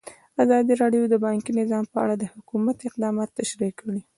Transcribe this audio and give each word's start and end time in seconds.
ازادي 0.43 0.73
راډیو 0.81 1.03
د 1.09 1.15
بانکي 1.25 1.51
نظام 1.59 1.83
په 1.91 1.97
اړه 2.03 2.15
د 2.17 2.23
حکومت 2.33 2.77
اقدامات 2.89 3.29
تشریح 3.39 3.71
کړي. 3.79 4.01